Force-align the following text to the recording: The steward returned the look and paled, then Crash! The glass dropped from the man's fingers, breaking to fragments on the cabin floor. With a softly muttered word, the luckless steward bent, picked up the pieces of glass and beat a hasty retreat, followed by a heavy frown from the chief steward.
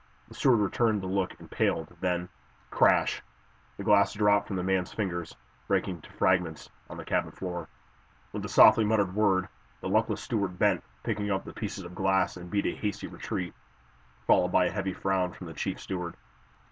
The 0.29 0.33
steward 0.33 0.61
returned 0.61 1.03
the 1.03 1.05
look 1.05 1.39
and 1.39 1.51
paled, 1.51 1.95
then 1.99 2.27
Crash! 2.71 3.21
The 3.77 3.83
glass 3.83 4.13
dropped 4.13 4.47
from 4.47 4.55
the 4.55 4.63
man's 4.63 4.91
fingers, 4.91 5.35
breaking 5.67 6.01
to 6.01 6.11
fragments 6.13 6.71
on 6.89 6.97
the 6.97 7.05
cabin 7.05 7.29
floor. 7.31 7.69
With 8.33 8.43
a 8.43 8.49
softly 8.49 8.83
muttered 8.83 9.13
word, 9.13 9.47
the 9.79 9.89
luckless 9.89 10.19
steward 10.21 10.57
bent, 10.57 10.83
picked 11.03 11.21
up 11.29 11.45
the 11.45 11.53
pieces 11.53 11.83
of 11.83 11.93
glass 11.93 12.35
and 12.35 12.49
beat 12.49 12.65
a 12.65 12.73
hasty 12.73 13.05
retreat, 13.05 13.53
followed 14.25 14.51
by 14.51 14.65
a 14.65 14.71
heavy 14.71 14.95
frown 14.95 15.33
from 15.33 15.45
the 15.45 15.53
chief 15.53 15.79
steward. 15.79 16.15